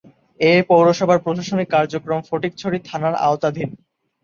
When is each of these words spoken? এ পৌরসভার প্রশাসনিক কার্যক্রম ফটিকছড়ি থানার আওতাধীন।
এ 0.39 0.63
পৌরসভার 0.69 1.19
প্রশাসনিক 1.25 1.67
কার্যক্রম 1.75 2.19
ফটিকছড়ি 2.29 2.77
থানার 2.87 3.15
আওতাধীন। 3.25 3.69